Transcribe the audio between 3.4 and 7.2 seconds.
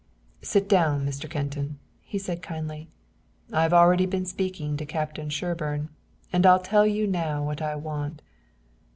"I've already been speaking to Captain Sherburne and I'll tell you